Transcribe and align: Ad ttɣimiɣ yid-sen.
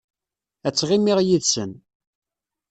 Ad 0.67 0.73
ttɣimiɣ 0.73 1.17
yid-sen. 1.21 1.71